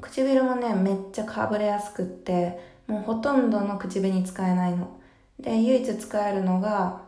[0.00, 4.98] 唇もねめっちゃかぶれやすくってもうほとんどの口紅使えないの。
[5.38, 7.02] で唯一使えるのが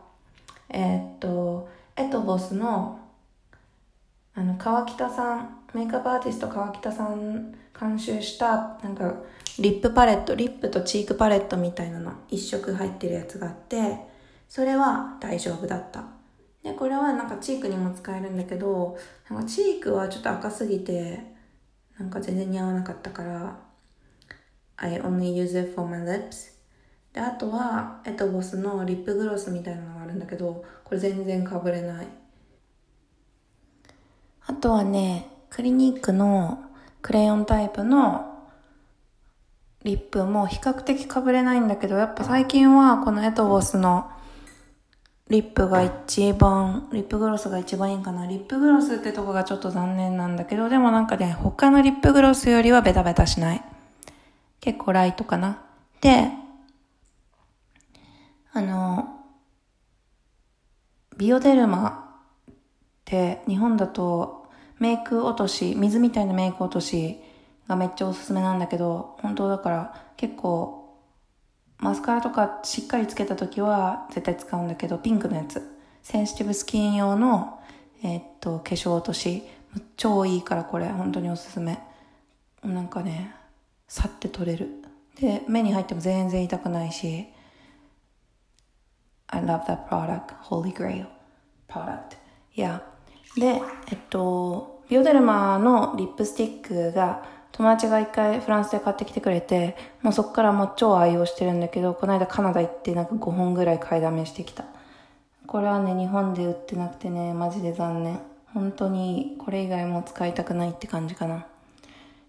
[0.69, 2.99] えー、っとエトボスの
[4.39, 9.13] あの、川北さん、メイクアップアーティスト川北さん監修した、なんか、
[9.59, 13.99] リップパレット、リップとチークパレットみたいなの、一色入ってるやつがあって、
[14.47, 16.03] それは大丈夫だった。
[16.63, 18.97] で、これはなんかチークにも使えるんだけど、
[19.29, 21.23] なんかチークはちょっと赤すぎて、
[21.99, 23.59] なんか全然似合わなかったから、
[24.77, 26.53] I only use it for my lips.
[27.13, 32.07] で、あとは、エトボスのリップグロスみたいなのがあるんだけど、これ全然かぶれない。
[34.45, 36.63] あとはね、クリニックの
[37.01, 38.37] クレヨンタイプの
[39.83, 44.11] リップも比較的かぶれないんだけど、やっぱ最近はこのエトボスの
[45.29, 48.25] リップが一番、リップグロスが一番いいかな。
[48.25, 53.63] リップグロスってとこがちょっと残念なんだけど、でもなんかね、他のリップグロスよりはベタベタしない？
[54.59, 55.61] 結構ライトかな。
[56.01, 56.29] で、
[58.51, 59.23] あの、
[61.15, 62.21] ビオデルマ
[62.51, 62.55] っ
[63.05, 64.38] て日本だと
[64.79, 67.19] メイク落とし、水みたいなメイク落とし
[67.67, 70.97] がめっちゃおすすめなんだけど、本当だから結構、
[71.77, 75.61] マスカラとかしっかりつけた時は絶対使うんだけど、ピンクのやつ。
[76.01, 77.59] センシティブスキン用の、
[78.03, 79.43] えー、っと、化粧落とし。
[79.97, 81.79] 超いいからこれ、本当におすすめ。
[82.63, 83.35] なんかね、
[83.87, 84.69] さって取れる。
[85.19, 87.27] で、目に入っても全然痛くないし、
[89.27, 91.05] I love that product, Holy Grail
[91.67, 92.17] product.
[92.55, 92.81] Yeah.
[93.37, 93.61] で、
[93.91, 104.65] えっと、ビオデルマのリップスティックが友達が一回フランスで買ってきてくれて、もうそっからもう超愛用してるんだけど、この間カナダ行ってなんか5本ぐらい買いだめしてきた。
[105.45, 108.19] これはね、日本で売ってなくてね、マジで残念。
[108.53, 111.45] 本当にこれ以外も使いたくないって感じかな。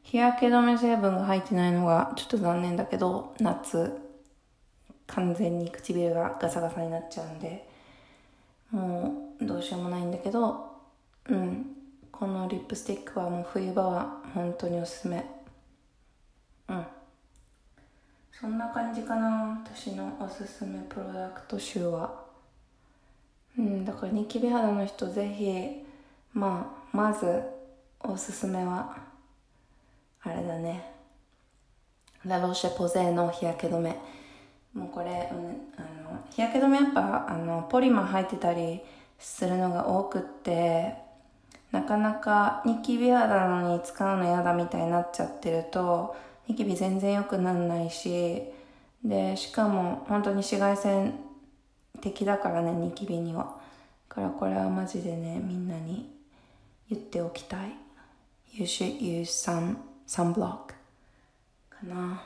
[0.02, 4.00] 日焼け止め成分が入ってないのがちょっと残念だけど、夏、
[5.06, 7.68] 完全に唇がガサガサになっちゃうんで、
[8.70, 10.69] もうどうしようもないんだけど、
[11.28, 11.66] うん。
[12.10, 15.24] このリップスティックはもう冬場は本当におすすめ。
[16.68, 16.86] うん。
[18.32, 19.62] そんな感じかな。
[19.64, 22.24] 私のおすすめプロダクト集は。
[23.58, 25.84] うん、だからニキビ肌の人ぜひ、
[26.32, 27.42] まあ、まず
[28.00, 28.96] おすすめは、
[30.22, 30.92] あれだね。
[32.24, 33.96] ラロシェポゼの日焼け止め。
[34.74, 35.38] もうこれ、うん、
[35.76, 38.80] あの、日焼け止めやっぱ、あの、ポリマ入ってたり
[39.18, 41.09] するのが多くって、
[41.72, 46.16] なかなかニキビ肌なのに使うの嫌だみたいになっちゃってると、
[46.48, 48.42] ニキビ全然良くなんないし、
[49.04, 51.14] で、しかも本当に紫外線
[52.00, 53.58] 的だからね、ニキビには。
[54.08, 56.10] だからこれはマジでね、みんなに
[56.90, 57.76] 言っておきたい。
[58.52, 59.76] You should use sun,
[60.08, 60.74] sunblock か
[61.84, 62.24] な。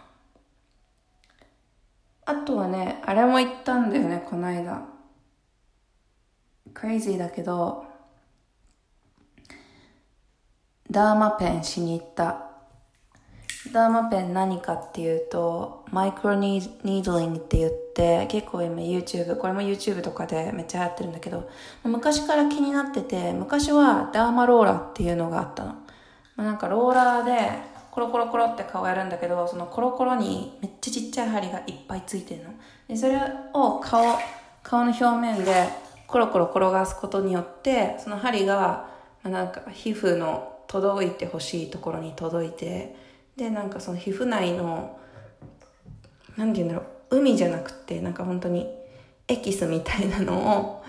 [2.26, 4.86] あとはね、あれも言ったんだよね、この間。
[6.72, 7.84] クレイジーだけど、
[10.95, 12.40] ダーマペンしに行った。
[13.72, 21.51] ダーマペン何かっていうと、マイクロニードリングって言って、結構今 YouTube、これも YouTube とかでめっちゃ流行ってるんだけど、
[21.82, 25.72] 昔から気になってて、昔はダーマローラーっていうのがあったの。
[25.72, 25.78] ま
[26.36, 32.51] あ、なんかローラーで、コロコロコロって顔やるんだけどそのコロコロにめっちゃちっちゃい針がいっぱいついてるの
[32.88, 33.20] でそれ
[33.53, 34.18] を顔
[34.64, 35.68] 顔の表面で
[36.09, 38.88] コロコロ転がすことによってその針が、
[39.22, 42.95] まあ、なんか皮膚の届いてほしいところに届いて
[43.37, 44.99] でなんかその皮膚内の
[46.37, 48.69] 何て言うんだろう海じゃなくてなんか本当に
[49.29, 50.85] エキスみたいなのを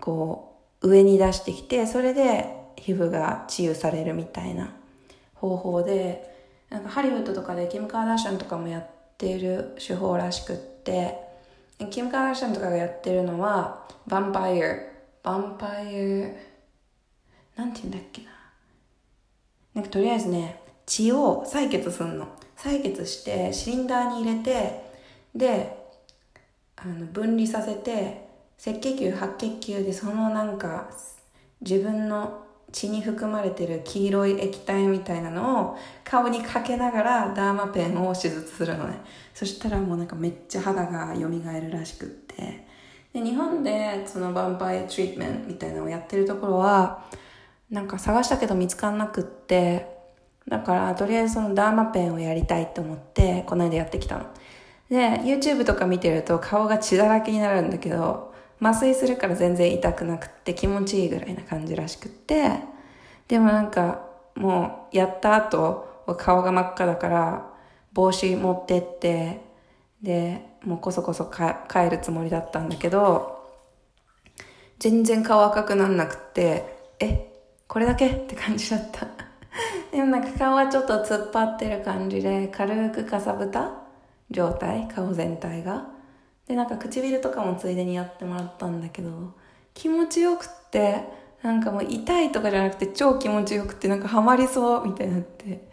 [0.00, 2.46] こう上に出してきてそれで
[2.76, 4.74] 皮膚が治癒されるみたいな
[5.34, 6.34] 方法で
[6.70, 8.86] なんかハリウッドとかでキム・カーダーシャンとかもやっ
[9.16, 11.18] てる手法らしくって
[11.90, 18.33] キム・カーダーシャンとかがやってるのはヴァンパイアヴァンパイアなんて言うんだっけな。
[19.74, 22.28] なんかとりあえずね血を採血すんの。
[22.56, 24.84] 採血してシリンダーに入れて
[25.34, 25.76] で
[26.76, 30.88] あの分離させて赤血球白血球でそのなんか
[31.60, 39.00] 自分の血に含まれてる黄色い液体みたいなのを顔にかけながらダーマペンを手術するのね。
[39.32, 42.66] そしたらもうなんかめっちゃ肌が蘇るらしくって。
[43.12, 47.04] で日本でそのヴァンパイアトリートメントみたいなのをやってるところは
[47.70, 49.94] なんか探したけど見つかんなくって
[50.48, 54.26] だからとりあえずそのダーマペンをやりたいと思ってこの間やってきたの。
[54.90, 62.74] で YouTube とか見てると顔が血だらけになるんだけど麻酔するから全然痛くなくって気持ちいいぐらいな感じらしくって。
[63.28, 67.50] でもなんかもうやった後顔が真っ赤だから
[67.92, 69.40] 帽子持ってって
[70.02, 73.42] でもうこそこそ帰るつもりだったんだけど
[74.78, 77.33] 全然顔赤くなんなくってえ
[77.74, 79.04] これだけって感じだった。
[79.90, 83.72] でもなんか顔はちょっと突っ張ってる感じで軽くかさぶた
[84.30, 85.88] 状態顔全体が。
[86.46, 89.32] でなんか唇とかもついでにやってもらったんだけど
[89.72, 91.02] 気持ちよくって
[91.42, 95.68] なんかもう痛いとかじゃなくて超気持ちよくてなんかハマりそうみたいになって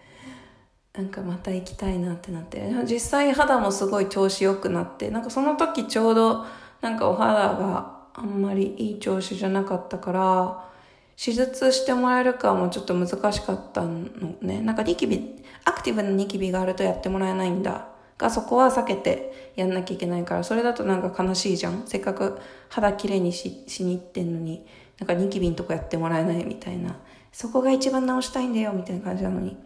[0.93, 2.67] なんかまた行きたいなってなって。
[2.85, 6.47] 実際肌もすごい調子良くなってなんかその時ちょうど
[6.81, 10.70] なんかお肌があんまりいい調子じゃなかったから
[11.15, 14.05] 手術してもらえるかもちょっと難しかったの
[14.41, 14.61] ね。
[14.61, 17.87] なんかニキビアクティブなニキビがあるとやってもらえないんだ。
[18.17, 21.83] がそこは避けてやんなきゃいけないからそれだとなんか悲しいじゃん。
[21.85, 22.39] せっかく
[22.69, 24.65] 肌きれいにししに行ってんのに
[24.99, 26.97] なんかニキビんとこやってもらえないみたいな。
[27.31, 29.57] そこが一番直したいんだよみたいな感じなのに。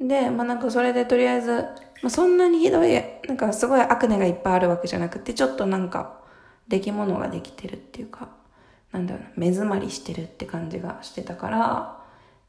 [0.00, 1.52] でまあなんかそれでとりあえず、
[2.02, 2.92] まあ、そんなにひどい
[3.26, 6.20] なんかすごいアクネがいっぱいあるわけじゃなくてちょっとなんか
[6.68, 8.28] 出来物ができてるっていうか。
[8.96, 12.02] なんだろうな目詰まりしてるって感じがしてたから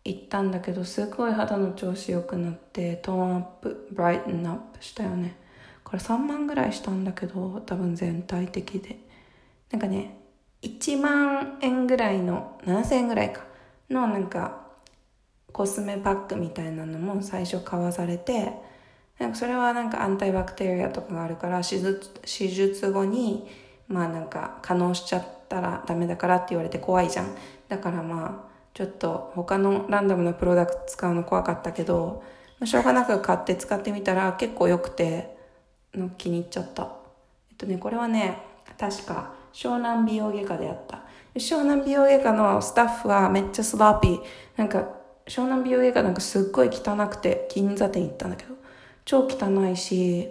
[0.05, 5.35] 行ったんだけどすごい肌の調子良くなってトーンアップブライトンアップしたよね。
[5.83, 8.97] これ3万ぐらいしたんだけど多分全体的で。
[9.71, 10.17] なんかね
[10.61, 13.45] 1万円ぐらいの7000円ぐらいか。
[13.89, 14.67] のなんか
[15.51, 18.53] コスメパックみたいなのも最初買わされて
[19.17, 23.47] なんかそれはなんかアンタイバクテリアとかがあるから手術手術後に
[23.87, 27.27] まあなんか可能しちゃってたらダメだからって言われて怖いじゃん
[27.69, 32.23] だからまあちょっと他のランダムなプロダクト使うの怖かったけど、
[32.59, 35.35] ま、しょうがなく買って使ってみたら結構良くて
[35.95, 36.83] の気に入っちゃった。
[37.49, 38.37] えっとね、これはね、
[38.77, 41.01] 確か湘南美容外科であった。
[41.35, 44.21] 湘南美容外科のスタッフはめっちゃスラーピー。
[44.57, 44.87] なんか、
[45.27, 48.53] 湘南美容外科なんかすっごい汚くて、銀座店行ったんだけど、
[49.05, 50.29] 超汚いし、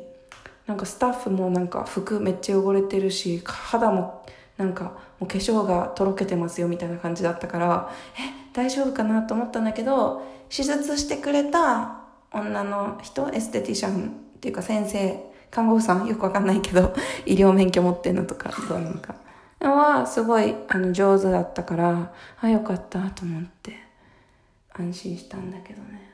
[0.67, 4.25] なんかスタッフもなんか服めっちゃ汚れてるし、肌も
[4.57, 12.01] なんかもう化粧がとろけてますよみたいな感じだったから、え、大丈夫かなと思ったんだけど、手術してくれた
[12.33, 15.19] 女の人、エステティシャンっていうか先生、
[15.51, 16.95] 看護婦さんよくわかんないけど、
[17.25, 19.15] 医療免許持ってんのとか、どうなのか。
[19.61, 23.73] は、すごい、あの、上手だったから、あ、よかったと思って、
[24.75, 26.13] 安心したんだけどね。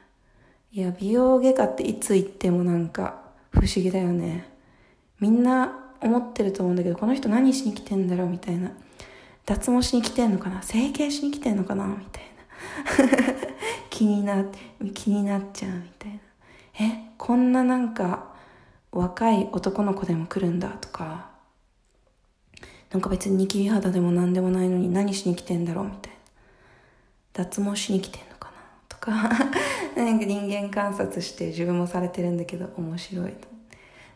[0.73, 4.49] いや、美容外科っていつ行ってもなんか、不思議だよね。
[5.21, 8.71] みんな思ってると思うんだけど、この人何しに来てんだろうみたいな。
[9.45, 10.63] 脱毛しに来てんのかな？
[10.63, 11.87] 整形しに来てんのかな？
[11.87, 13.43] みたいな。
[13.91, 14.45] 気にな、
[14.95, 16.19] 気になっちゃうみたいな。
[16.81, 18.33] え、こんななんか、
[18.93, 21.31] 若い男の子でも来るんだとか、
[22.91, 25.85] なんか別にニキビ肌でも何でもないのに何しに来てんだろう？
[25.87, 26.19] みたいな。
[27.33, 28.55] 脱毛しに来てんのかな？
[28.89, 29.13] とか、
[29.97, 33.49] なんか人間観察して自分もされてるんだけど面白いと。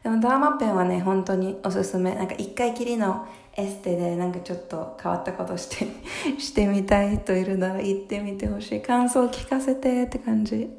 [0.04, 2.14] でもダーマペンはね、本当におすすめ。
[2.14, 3.26] なんか一回きりの
[3.56, 5.86] エステでなんかちょっと変わったことして
[6.38, 8.82] してみたい人いるなら行ってみてほしい。
[8.82, 10.78] 感想聞かせてって感じ。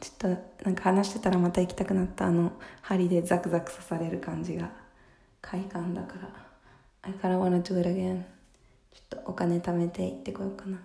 [0.00, 4.70] ちょっとなんか話してたらまた行きたくなったあの針でザクザク刺される感じが
[5.40, 6.28] 快感だから
[7.02, 8.24] I kinda wanna do it again
[8.92, 10.78] ちょっとお金貯めて行ってこようかな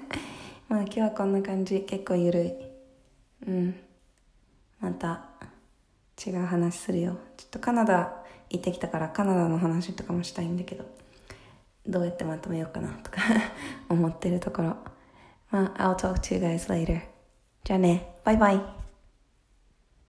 [0.68, 2.72] まあ今日はこんな感じ結構ゆるい
[3.46, 3.74] うん。
[4.80, 5.24] また
[6.24, 7.16] 違う話するよ。
[7.36, 8.21] ちょっとカナダ
[8.52, 10.84] 行ってきたからカナダの話とかもしたいんだけど、
[11.86, 13.22] どうやってまとめようかなとか
[13.88, 14.76] 思ってるところ。
[15.50, 17.00] まあ、I'll talk to you guys later.
[17.64, 18.81] じゃあね、バイバイ。